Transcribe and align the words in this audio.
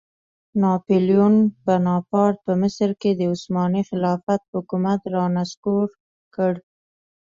ناپیلیون 0.61 1.35
بناپارټ 1.65 2.35
په 2.45 2.53
مصر 2.61 2.89
کې 3.01 3.11
د 3.15 3.21
عثماني 3.33 3.81
خلافت 3.89 4.41
حکومت 4.53 4.99
رانسکور 5.15 5.87
کړ. 6.35 6.53